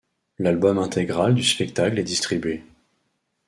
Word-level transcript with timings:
L'album 0.39 0.79
intégral 0.79 1.35
du 1.35 1.43
spectacle 1.43 1.99
est 1.99 2.03
distribué. 2.03 2.63